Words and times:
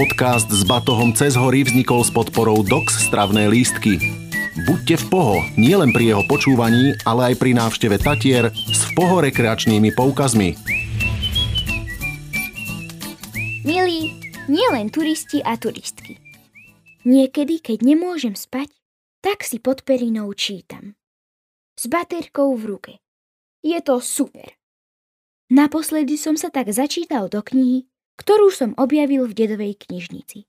Podcast 0.00 0.48
s 0.48 0.64
batohom 0.64 1.12
cez 1.12 1.36
hory 1.36 1.60
vznikol 1.60 2.00
s 2.00 2.08
podporou 2.08 2.64
DOX 2.64 3.12
stravné 3.12 3.52
lístky. 3.52 4.00
Buďte 4.64 4.96
v 4.96 5.04
Poho, 5.12 5.36
nielen 5.60 5.92
pri 5.92 6.16
jeho 6.16 6.24
počúvaní, 6.24 6.96
ale 7.04 7.28
aj 7.28 7.34
pri 7.36 7.52
návšteve 7.52 8.00
Tatier 8.00 8.48
s 8.48 8.80
v 8.88 8.90
Poho 8.96 9.20
rekreačnými 9.20 9.92
poukazmi. 9.92 10.56
Milí, 13.68 14.16
nielen 14.48 14.88
turisti 14.88 15.44
a 15.44 15.60
turistky. 15.60 16.16
Niekedy, 17.04 17.60
keď 17.60 17.84
nemôžem 17.84 18.32
spať, 18.32 18.72
tak 19.20 19.44
si 19.44 19.60
pod 19.60 19.84
perinou 19.84 20.32
čítam. 20.32 20.96
S 21.76 21.92
baterkou 21.92 22.56
v 22.56 22.64
ruke. 22.64 22.92
Je 23.60 23.76
to 23.84 24.00
super. 24.00 24.48
Naposledy 25.52 26.16
som 26.16 26.40
sa 26.40 26.48
tak 26.48 26.72
začítal 26.72 27.28
do 27.28 27.44
knihy, 27.44 27.84
ktorú 28.20 28.52
som 28.52 28.76
objavil 28.76 29.24
v 29.24 29.32
dedovej 29.32 29.80
knižnici. 29.80 30.44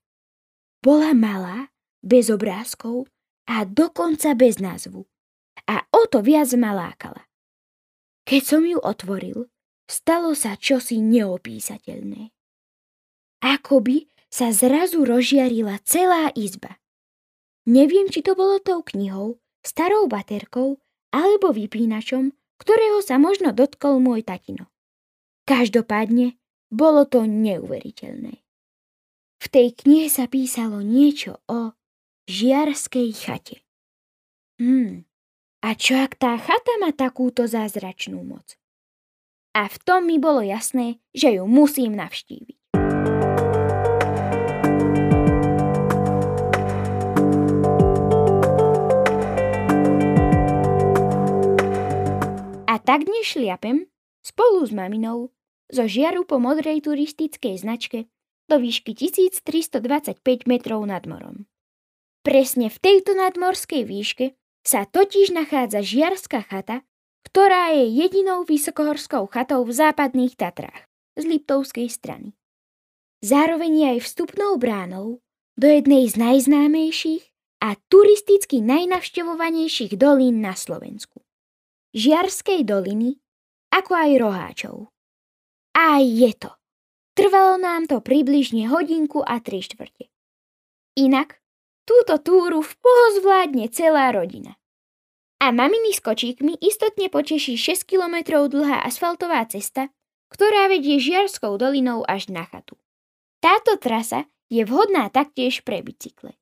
Bola 0.84 1.16
malá, 1.16 1.71
bez 2.03 2.27
obrázkov 2.27 3.07
a 3.47 3.63
dokonca 3.63 4.35
bez 4.35 4.59
názvu. 4.59 5.07
A 5.71 5.88
o 5.95 6.03
to 6.11 6.20
viac 6.20 6.52
ma 6.59 6.75
lákala. 6.75 7.23
Keď 8.27 8.41
som 8.44 8.67
ju 8.67 8.75
otvoril, 8.75 9.47
stalo 9.88 10.35
sa 10.35 10.59
čosi 10.59 10.99
neopísateľné. 10.99 12.35
Akoby 13.41 14.11
sa 14.27 14.52
zrazu 14.52 15.08
rozžiarila 15.08 15.80
celá 15.88 16.30
izba. 16.35 16.77
Neviem, 17.66 18.09
či 18.09 18.25
to 18.25 18.33
bolo 18.33 18.58
tou 18.58 18.81
knihou, 18.81 19.38
starou 19.61 20.09
baterkou 20.09 20.81
alebo 21.13 21.53
vypínačom, 21.53 22.33
ktorého 22.58 22.99
sa 23.05 23.22
možno 23.22 23.53
dotkol 23.53 24.02
môj 24.02 24.25
tatino. 24.25 24.69
Každopádne 25.45 26.41
bolo 26.71 27.03
to 27.03 27.27
neuveriteľné. 27.27 28.39
V 29.41 29.45
tej 29.52 29.75
knihe 29.75 30.07
sa 30.07 30.31
písalo 30.31 30.80
niečo 30.80 31.44
o 31.52 31.75
žiarskej 32.31 33.11
chate. 33.11 33.59
Hmm, 34.55 35.03
a 35.59 35.75
čo 35.75 35.99
ak 35.99 36.16
tá 36.16 36.39
chata 36.39 36.73
má 36.80 36.95
takúto 36.95 37.44
zázračnú 37.44 38.23
moc? 38.23 38.55
A 39.52 39.67
v 39.67 39.77
tom 39.83 40.08
mi 40.08 40.16
bolo 40.16 40.39
jasné, 40.39 41.03
že 41.11 41.36
ju 41.36 41.44
musím 41.44 41.99
navštíviť. 41.99 42.55
A 52.72 52.80
tak 52.80 53.03
dnes 53.03 53.27
šliapem 53.27 53.92
spolu 54.23 54.64
s 54.64 54.72
maminou 54.72 55.36
zo 55.72 55.88
žiaru 55.88 56.27
po 56.27 56.38
modrej 56.38 56.83
turistickej 56.86 57.55
značke 57.58 58.11
do 58.52 58.59
výšky 58.59 58.91
1325 58.91 60.19
metrov 60.45 60.83
nad 60.83 61.08
morom. 61.08 61.47
Presne 62.22 62.69
v 62.69 62.77
tejto 62.77 63.17
nadmorskej 63.17 63.88
výške 63.88 64.38
sa 64.61 64.86
totiž 64.86 65.33
nachádza 65.33 65.81
žiarská 65.81 66.45
chata, 66.45 66.86
ktorá 67.25 67.73
je 67.73 67.89
jedinou 67.89 68.45
vysokohorskou 68.45 69.25
chatou 69.31 69.66
v 69.66 69.73
západných 69.73 70.38
Tatrách 70.38 70.86
z 71.17 71.23
Liptovskej 71.25 71.89
strany. 71.89 72.38
Zároveň 73.25 73.72
je 73.73 73.86
aj 73.97 73.99
vstupnou 74.05 74.58
bránou 74.58 75.22
do 75.58 75.67
jednej 75.69 76.09
z 76.09 76.17
najznámejších 76.17 77.23
a 77.61 77.77
turisticky 77.89 78.66
najnavštevovanejších 78.66 79.94
dolín 79.97 80.42
na 80.42 80.58
Slovensku. 80.58 81.22
Žiarskej 81.94 82.66
doliny 82.66 83.22
ako 83.72 83.92
aj 83.94 84.11
roháčov. 84.17 84.75
A 85.81 85.97
je 85.97 86.29
to. 86.37 86.53
Trvalo 87.17 87.57
nám 87.57 87.89
to 87.89 88.05
približne 88.05 88.69
hodinku 88.69 89.25
a 89.25 89.41
tri 89.41 89.65
štvrte. 89.65 90.13
Inak, 90.93 91.41
túto 91.89 92.21
túru 92.21 92.61
v 92.61 92.73
poho 92.77 93.05
zvládne 93.17 93.65
celá 93.73 94.13
rodina. 94.13 94.61
A 95.41 95.49
maminy 95.49 95.97
s 95.97 96.05
kočíkmi 96.05 96.61
istotne 96.61 97.09
poteší 97.09 97.58
6 97.58 97.89
km 97.89 98.45
dlhá 98.45 98.86
asfaltová 98.86 99.41
cesta, 99.49 99.89
ktorá 100.30 100.70
vedie 100.70 101.02
Žiarskou 101.02 101.58
dolinou 101.58 102.05
až 102.05 102.30
na 102.30 102.45
chatu. 102.45 102.77
Táto 103.41 103.73
trasa 103.81 104.30
je 104.53 104.61
vhodná 104.61 105.09
taktiež 105.09 105.65
pre 105.65 105.81
bicykle. 105.81 106.37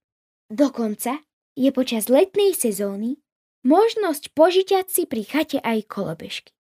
Dokonca 0.52 1.24
je 1.56 1.72
počas 1.72 2.12
letnej 2.12 2.52
sezóny 2.52 3.24
možnosť 3.64 4.36
požiťať 4.36 4.86
si 4.92 5.08
pri 5.08 5.24
chate 5.24 5.64
aj 5.64 5.88
kolobežky. 5.88 6.59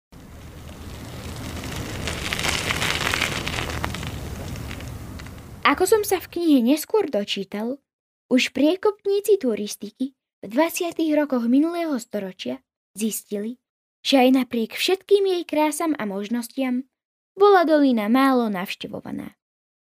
Ako 5.69 5.85
som 5.85 6.01
sa 6.01 6.17
v 6.17 6.33
knihe 6.33 6.65
neskôr 6.65 7.05
dočítal, 7.13 7.77
už 8.33 8.57
priekopníci 8.57 9.37
turistiky 9.37 10.17
v 10.41 10.45
20. 10.49 10.97
rokoch 11.13 11.45
minulého 11.45 11.93
storočia 12.01 12.57
zistili, 12.97 13.61
že 14.01 14.17
aj 14.17 14.29
napriek 14.33 14.73
všetkým 14.73 15.29
jej 15.29 15.43
krásam 15.45 15.93
a 16.01 16.09
možnostiam 16.09 16.89
bola 17.37 17.69
dolina 17.69 18.09
málo 18.09 18.49
navštevovaná. 18.49 19.37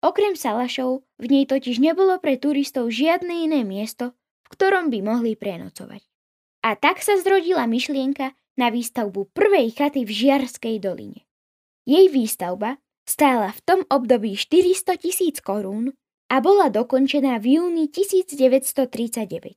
Okrem 0.02 0.34
Salašov 0.34 1.06
v 1.14 1.26
nej 1.30 1.44
totiž 1.46 1.78
nebolo 1.78 2.18
pre 2.18 2.34
turistov 2.42 2.90
žiadne 2.90 3.46
iné 3.46 3.62
miesto, 3.62 4.18
v 4.50 4.58
ktorom 4.58 4.90
by 4.90 4.98
mohli 4.98 5.38
prenocovať. 5.38 6.02
A 6.66 6.74
tak 6.74 7.06
sa 7.06 7.22
zrodila 7.22 7.70
myšlienka 7.70 8.34
na 8.58 8.74
výstavbu 8.74 9.30
prvej 9.30 9.78
chaty 9.78 10.02
v 10.02 10.10
Žiarskej 10.10 10.82
doline. 10.82 11.22
Jej 11.86 12.10
výstavba 12.10 12.82
Stála 13.08 13.56
v 13.56 13.60
tom 13.64 13.80
období 13.88 14.36
400 14.36 15.00
tisíc 15.00 15.40
korún 15.40 15.96
a 16.28 16.44
bola 16.44 16.68
dokončená 16.68 17.40
v 17.40 17.56
júni 17.56 17.88
1939. 17.88 19.56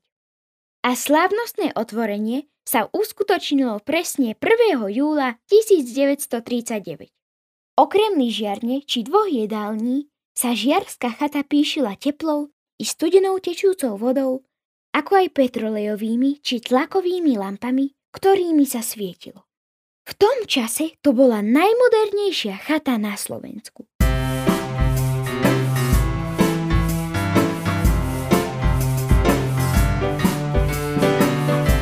A 0.88 0.96
slávnostné 0.96 1.76
otvorenie 1.76 2.48
sa 2.64 2.88
uskutočnilo 2.96 3.84
presne 3.84 4.40
1. 4.40 4.88
júla 4.96 5.36
1939. 5.52 7.12
Okrem 7.76 8.12
lyžiarne 8.16 8.88
či 8.88 9.04
dvoch 9.04 9.28
jedální 9.28 10.08
sa 10.32 10.56
žiarská 10.56 11.12
chata 11.20 11.44
píšila 11.44 12.00
teplou 12.00 12.56
i 12.80 12.88
studenou 12.88 13.36
tečúcou 13.44 14.00
vodou, 14.00 14.48
ako 14.96 15.28
aj 15.28 15.28
petrolejovými 15.36 16.40
či 16.40 16.64
tlakovými 16.64 17.36
lampami, 17.36 17.92
ktorými 18.16 18.64
sa 18.64 18.80
svietilo. 18.80 19.51
V 20.12 20.20
tom 20.20 20.44
čase 20.44 21.00
to 21.00 21.16
bola 21.16 21.40
najmodernejšia 21.40 22.60
chata 22.68 23.00
na 23.00 23.16
Slovensku. 23.16 23.88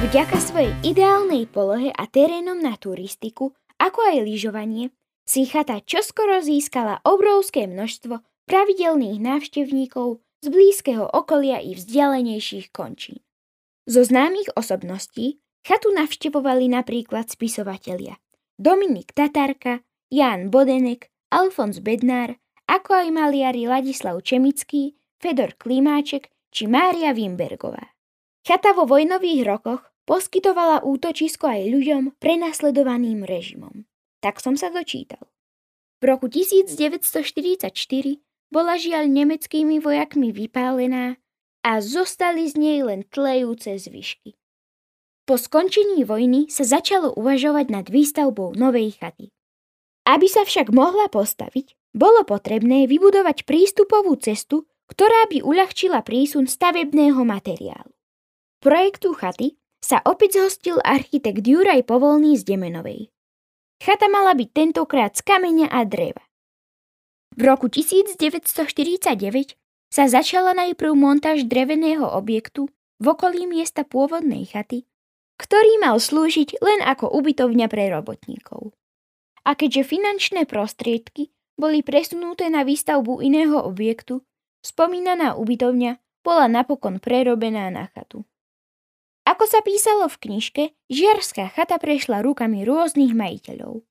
Vďaka 0.05 0.37
svojej 0.37 0.77
ideálnej 0.85 1.49
polohe 1.49 1.89
a 1.89 2.05
terénom 2.05 2.61
na 2.61 2.77
turistiku, 2.77 3.57
ako 3.81 3.97
aj 4.13 4.21
lyžovanie, 4.21 4.93
si 5.25 5.49
chata 5.49 5.81
čoskoro 5.81 6.45
získala 6.45 7.01
obrovské 7.01 7.65
množstvo 7.65 8.21
pravidelných 8.45 9.17
návštevníkov 9.17 10.21
z 10.45 10.47
blízkeho 10.53 11.01
okolia 11.01 11.65
i 11.65 11.73
vzdialenejších 11.73 12.69
končín. 12.69 13.25
Zo 13.89 14.05
známych 14.05 14.53
osobností 14.53 15.41
Chatu 15.63 15.91
navštevovali 15.91 16.71
napríklad 16.71 17.27
spisovatelia 17.27 18.15
Dominik 18.59 19.11
Tatarka, 19.15 19.83
Ján 20.09 20.49
Bodenek, 20.49 21.11
Alfons 21.29 21.79
Bednár, 21.83 22.39
ako 22.65 23.05
aj 23.05 23.07
maliari 23.13 23.69
Ladislav 23.69 24.19
Čemický, 24.25 24.97
Fedor 25.19 25.53
Klimáček 25.59 26.31
či 26.49 26.65
Mária 26.65 27.13
Wimbergová. 27.13 27.93
Chata 28.41 28.73
vo 28.73 28.87
vojnových 28.89 29.45
rokoch 29.45 29.83
poskytovala 30.09 30.81
útočisko 30.81 31.45
aj 31.45 31.61
ľuďom 31.69 32.03
prenasledovaným 32.17 33.27
režimom. 33.27 33.85
Tak 34.23 34.41
som 34.41 34.57
sa 34.57 34.73
dočítal. 34.73 35.29
V 35.99 36.07
roku 36.07 36.31
1944 36.31 37.69
bola 38.49 38.79
žiaľ 38.79 39.05
nemeckými 39.11 39.77
vojakmi 39.83 40.31
vypálená 40.33 41.19
a 41.61 41.71
zostali 41.83 42.47
z 42.47 42.55
nej 42.57 42.79
len 42.81 43.05
tlejúce 43.05 43.75
zvyšky. 43.75 44.38
Po 45.29 45.37
skončení 45.37 46.09
vojny 46.09 46.49
sa 46.49 46.65
začalo 46.65 47.13
uvažovať 47.13 47.69
nad 47.69 47.85
výstavbou 47.85 48.57
novej 48.57 48.97
chaty. 48.97 49.29
Aby 50.01 50.25
sa 50.25 50.41
však 50.41 50.73
mohla 50.73 51.05
postaviť, 51.05 51.77
bolo 51.93 52.25
potrebné 52.25 52.89
vybudovať 52.89 53.45
prístupovú 53.45 54.17
cestu, 54.17 54.65
ktorá 54.89 55.29
by 55.29 55.45
uľahčila 55.45 56.01
prísun 56.01 56.49
stavebného 56.49 57.21
materiálu. 57.21 57.93
Projektu 58.57 59.13
chaty 59.13 59.53
sa 59.77 60.01
opäť 60.01 60.41
zhostil 60.41 60.81
architekt 60.81 61.45
Juraj 61.45 61.85
Povolný 61.85 62.33
z 62.33 62.49
Demenovej. 62.49 63.13
Chata 63.85 64.09
mala 64.09 64.33
byť 64.33 64.49
tentokrát 64.49 65.13
z 65.13 65.21
kameňa 65.29 65.69
a 65.69 65.85
dreva. 65.85 66.25
V 67.37 67.45
roku 67.45 67.69
1949 67.69 69.05
sa 69.93 70.09
začala 70.09 70.57
najprv 70.57 70.89
montáž 70.97 71.45
dreveného 71.45 72.17
objektu 72.17 72.65
v 72.97 73.05
okolí 73.13 73.45
miesta 73.45 73.85
pôvodnej 73.85 74.49
chaty 74.49 74.88
ktorý 75.39 75.79
mal 75.79 75.95
slúžiť 75.97 76.59
len 76.59 76.83
ako 76.83 77.07
ubytovňa 77.15 77.71
pre 77.71 77.87
robotníkov. 77.87 78.75
A 79.47 79.55
keďže 79.55 79.87
finančné 79.87 80.43
prostriedky 80.43 81.31
boli 81.55 81.79
presunuté 81.79 82.51
na 82.51 82.67
výstavbu 82.67 83.23
iného 83.23 83.55
objektu, 83.63 84.21
spomínaná 84.59 85.39
ubytovňa 85.39 85.97
bola 86.21 86.51
napokon 86.51 86.99
prerobená 86.99 87.71
na 87.71 87.87
chatu. 87.95 88.27
Ako 89.23 89.47
sa 89.47 89.63
písalo 89.63 90.11
v 90.11 90.19
knižke, 90.19 90.63
žiarská 90.91 91.53
chata 91.55 91.79
prešla 91.79 92.19
rukami 92.19 92.67
rôznych 92.67 93.15
majiteľov. 93.15 93.85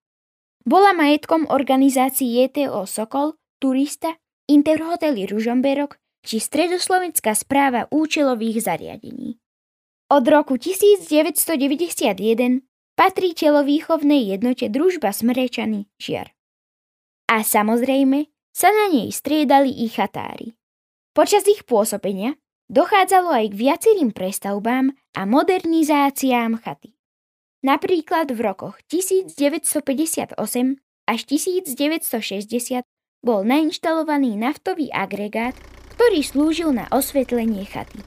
Bola 0.69 0.93
majetkom 0.93 1.49
organizácií 1.49 2.45
JTO 2.45 2.85
Sokol, 2.85 3.41
Turista, 3.56 4.21
Interhotely 4.50 5.25
Ružomberok 5.25 5.97
či 6.27 6.43
Stredoslovenská 6.43 7.33
správa 7.33 7.89
účelových 7.89 8.67
zariadení. 8.67 9.41
Od 10.09 10.25
roku 10.25 10.57
1991 10.57 12.65
patrí 12.97 13.37
telovýchovnej 13.37 14.33
jednote 14.33 14.73
Družba 14.73 15.13
Smrečany 15.13 15.85
Žiar. 16.01 16.33
A 17.29 17.45
samozrejme 17.45 18.33
sa 18.49 18.73
na 18.73 18.89
nej 18.89 19.13
striedali 19.13 19.69
i 19.69 19.85
chatári. 19.93 20.57
Počas 21.13 21.45
ich 21.45 21.69
pôsobenia 21.69 22.41
dochádzalo 22.73 23.37
aj 23.37 23.53
k 23.53 23.59
viacerým 23.61 24.17
prestavbám 24.17 24.97
a 25.13 25.29
modernizáciám 25.29 26.57
chaty. 26.57 26.97
Napríklad 27.61 28.33
v 28.33 28.49
rokoch 28.49 28.81
1958 28.89 30.41
až 31.05 31.21
1960 31.29 32.81
bol 33.21 33.45
nainštalovaný 33.45 34.41
naftový 34.41 34.89
agregát, 34.89 35.53
ktorý 35.93 36.25
slúžil 36.25 36.73
na 36.73 36.89
osvetlenie 36.89 37.69
chaty. 37.69 38.01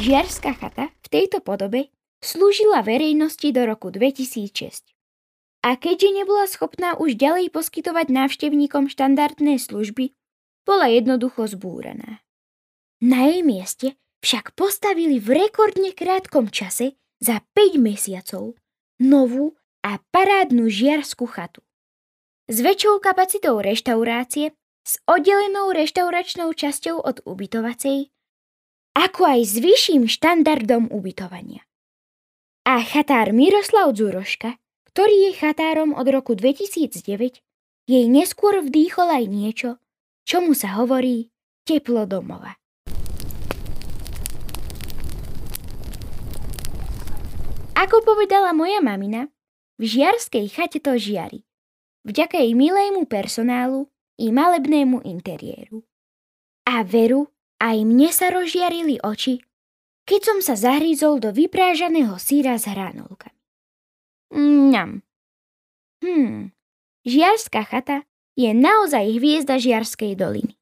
Žiarská 0.00 0.56
chata 0.56 0.88
v 1.04 1.06
tejto 1.12 1.44
podobe 1.44 1.92
slúžila 2.24 2.80
verejnosti 2.80 3.44
do 3.52 3.66
roku 3.68 3.92
2006. 3.92 4.88
A 5.62 5.76
keďže 5.76 6.08
nebola 6.22 6.48
schopná 6.48 6.96
už 6.96 7.18
ďalej 7.18 7.52
poskytovať 7.52 8.08
návštevníkom 8.08 8.88
štandardné 8.88 9.60
služby, 9.60 10.16
bola 10.64 10.88
jednoducho 10.88 11.44
zbúraná. 11.50 12.24
Na 13.02 13.26
jej 13.28 13.42
mieste 13.42 13.98
však 14.22 14.54
postavili 14.54 15.18
v 15.18 15.46
rekordne 15.46 15.90
krátkom 15.92 16.48
čase 16.48 16.94
za 17.18 17.42
5 17.52 17.76
mesiacov 17.82 18.54
novú 19.02 19.58
a 19.82 19.98
parádnu 20.14 20.70
žiarskú 20.70 21.26
chatu. 21.26 21.60
S 22.46 22.62
väčšou 22.62 23.02
kapacitou 23.02 23.58
reštaurácie, 23.58 24.54
s 24.82 24.98
oddelenou 25.06 25.70
reštauračnou 25.70 26.50
časťou 26.54 26.98
od 27.02 27.22
ubytovacej 27.22 28.10
ako 28.92 29.24
aj 29.24 29.40
s 29.48 29.54
vyšším 29.60 30.04
štandardom 30.08 30.92
ubytovania. 30.92 31.64
A 32.68 32.84
chatár 32.84 33.32
Miroslav 33.34 33.90
Dzuroška, 33.96 34.60
ktorý 34.92 35.32
je 35.32 35.32
chatárom 35.40 35.96
od 35.96 36.06
roku 36.12 36.36
2009, 36.36 37.40
jej 37.88 38.04
neskôr 38.06 38.60
vdýchol 38.62 39.08
aj 39.08 39.24
niečo, 39.26 39.70
čomu 40.28 40.54
sa 40.54 40.78
hovorí 40.78 41.32
teplo 41.64 42.06
domova. 42.06 42.54
Ako 47.72 48.04
povedala 48.06 48.54
moja 48.54 48.78
mamina, 48.78 49.26
v 49.80 49.84
žiarskej 49.88 50.46
chate 50.52 50.78
to 50.78 50.94
žiari. 51.00 51.42
Vďaka 52.06 52.38
jej 52.38 52.54
milému 52.54 53.08
personálu 53.10 53.90
i 54.20 54.30
malebnému 54.30 55.02
interiéru. 55.02 55.82
A 56.68 56.86
veru, 56.86 57.31
aj 57.62 57.76
mne 57.86 58.10
sa 58.10 58.34
rozžiarili 58.34 58.98
oči, 59.06 59.38
keď 60.02 60.20
som 60.26 60.38
sa 60.42 60.58
zahrízol 60.58 61.22
do 61.22 61.30
vyprážaného 61.30 62.18
síra 62.18 62.58
s 62.58 62.66
hranolkami. 62.66 63.38
Mňam. 64.34 65.06
Hmm, 66.02 66.50
Žiarská 67.06 67.62
chata 67.62 68.02
je 68.34 68.50
naozaj 68.50 69.18
hviezda 69.18 69.62
Žiarskej 69.62 70.18
doliny. 70.18 70.58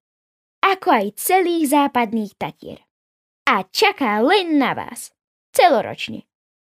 Ako 0.61 0.93
aj 0.93 1.17
celých 1.17 1.73
západných 1.73 2.37
Tatier. 2.37 2.85
A 3.49 3.65
čaká 3.65 4.21
len 4.21 4.61
na 4.61 4.77
vás. 4.77 5.17
Celoročne. 5.57 6.29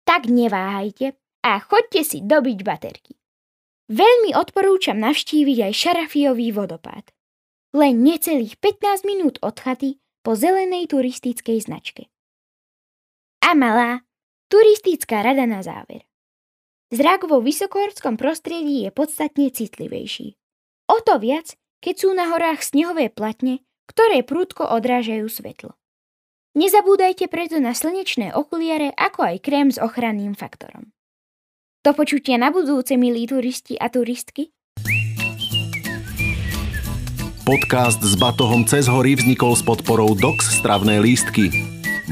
Tak 0.05 0.29
neváhajte 0.29 1.17
a 1.41 1.57
chodte 1.61 2.05
si 2.05 2.21
dobiť 2.21 2.59
baterky. 2.61 3.17
Veľmi 3.91 4.37
odporúčam 4.37 5.01
navštíviť 5.01 5.57
aj 5.67 5.73
Šarafiový 5.73 6.53
vodopád. 6.53 7.09
Len 7.73 8.01
necelých 8.05 8.61
15 8.61 9.03
minút 9.09 9.35
od 9.41 9.57
chaty 9.57 9.99
po 10.21 10.37
zelenej 10.37 10.89
turistickej 10.89 11.65
značke. 11.65 12.07
A 13.41 13.57
malá 13.57 14.05
turistická 14.47 15.25
rada 15.25 15.49
na 15.49 15.65
záver. 15.65 16.05
Zrak 16.91 17.25
vo 17.25 17.39
vysokohorskom 17.39 18.19
prostredí 18.19 18.83
je 18.83 18.91
podstatne 18.91 19.47
citlivejší. 19.47 20.35
O 20.91 20.99
to 20.99 21.17
viac, 21.17 21.55
keď 21.79 21.95
sú 21.95 22.09
na 22.11 22.29
horách 22.29 22.61
snehové 22.61 23.07
platne, 23.07 23.63
ktoré 23.87 24.21
prúdko 24.27 24.67
odrážajú 24.67 25.25
svetlo. 25.31 25.73
Nezabúdajte 26.51 27.31
preto 27.31 27.63
na 27.63 27.71
slnečné 27.71 28.35
okuliare 28.35 28.91
ako 28.99 29.23
aj 29.23 29.37
krém 29.39 29.71
s 29.71 29.79
ochranným 29.79 30.35
faktorom. 30.35 30.91
Do 31.81 31.95
počutia 31.95 32.35
na 32.35 32.51
budúce, 32.51 32.99
milí 32.99 33.23
turisti 33.25 33.79
a 33.79 33.87
turistky. 33.87 34.51
Podcast 37.51 37.99
s 37.99 38.15
batohom 38.15 38.63
cez 38.63 38.87
hory 38.87 39.11
vznikol 39.11 39.51
s 39.51 39.59
podporou 39.59 40.15
DOX 40.15 40.63
stravné 40.63 41.03
lístky. 41.03 41.51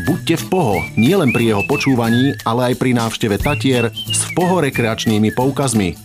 Buďte 0.03 0.36
v 0.36 0.45
Poho 0.51 0.75
nielen 1.00 1.31
pri 1.31 1.56
jeho 1.56 1.63
počúvaní, 1.63 2.36
ale 2.44 2.75
aj 2.75 2.75
pri 2.75 2.91
návšteve 3.00 3.39
Tatier 3.39 3.88
s 3.88 4.27
v 4.27 4.31
Poho 4.36 4.59
rekreačnými 4.59 5.31
poukazmi. 5.31 5.95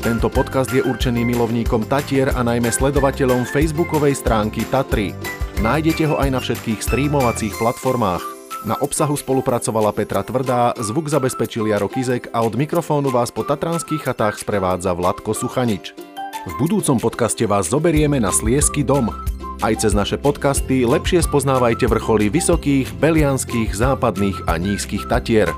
Tento 0.00 0.32
podcast 0.32 0.72
je 0.72 0.80
určený 0.80 1.28
milovníkom 1.28 1.84
Tatier 1.84 2.32
a 2.32 2.40
najmä 2.40 2.72
sledovateľom 2.72 3.44
facebookovej 3.44 4.16
stránky 4.16 4.64
Tatry. 4.72 5.12
Nájdete 5.60 6.08
ho 6.08 6.16
aj 6.16 6.32
na 6.32 6.40
všetkých 6.40 6.80
streamovacích 6.80 7.60
platformách. 7.60 8.35
Na 8.64 8.78
obsahu 8.80 9.18
spolupracovala 9.18 9.92
Petra 9.92 10.24
Tvrdá, 10.24 10.72
zvuk 10.80 11.12
zabezpečil 11.12 11.68
Jaro 11.68 11.92
Kizek 11.92 12.32
a 12.32 12.40
od 12.40 12.56
mikrofónu 12.56 13.12
vás 13.12 13.28
po 13.28 13.44
tatranských 13.44 14.00
chatách 14.00 14.40
sprevádza 14.40 14.96
Vladko 14.96 15.36
Suchanič. 15.36 15.92
V 16.46 16.54
budúcom 16.62 16.96
podcaste 17.02 17.42
vás 17.44 17.68
zoberieme 17.68 18.22
na 18.22 18.30
Sliesky 18.30 18.86
dom. 18.86 19.10
Aj 19.60 19.74
cez 19.74 19.92
naše 19.92 20.14
podcasty 20.14 20.86
lepšie 20.86 21.26
spoznávajte 21.26 21.90
vrcholy 21.90 22.30
vysokých, 22.30 22.92
belianských, 23.02 23.74
západných 23.74 24.46
a 24.46 24.56
nízkych 24.56 25.10
Tatier. 25.10 25.50